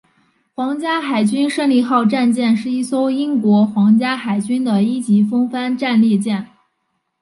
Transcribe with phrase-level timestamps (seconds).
[0.55, 6.47] 皇家海军胜利号战舰是一艘英国皇家海军的一级风帆战列舰。